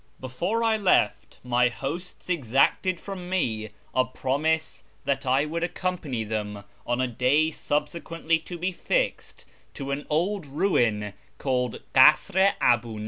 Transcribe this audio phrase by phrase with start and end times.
[0.19, 6.63] Before I left, my hosts exacted from me a promise that I would accompany them,
[6.87, 9.45] on a day subsequently to be fixed,
[9.75, 12.99] to an old rum called Kasr i Abu JVa.